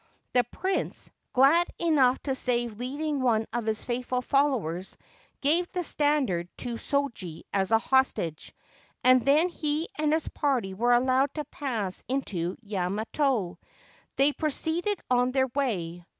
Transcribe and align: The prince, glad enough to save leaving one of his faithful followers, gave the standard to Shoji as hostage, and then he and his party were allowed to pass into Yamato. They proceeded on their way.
The 0.33 0.43
prince, 0.45 1.11
glad 1.31 1.67
enough 1.77 2.17
to 2.23 2.33
save 2.33 2.79
leaving 2.79 3.21
one 3.21 3.45
of 3.53 3.67
his 3.67 3.85
faithful 3.85 4.23
followers, 4.23 4.97
gave 5.41 5.71
the 5.73 5.83
standard 5.83 6.49
to 6.57 6.77
Shoji 6.77 7.43
as 7.53 7.69
hostage, 7.69 8.51
and 9.03 9.21
then 9.23 9.49
he 9.49 9.89
and 9.99 10.11
his 10.11 10.27
party 10.27 10.73
were 10.73 10.93
allowed 10.93 11.35
to 11.35 11.45
pass 11.45 12.03
into 12.07 12.57
Yamato. 12.63 13.59
They 14.15 14.33
proceeded 14.33 14.99
on 15.11 15.33
their 15.33 15.49
way. 15.53 16.03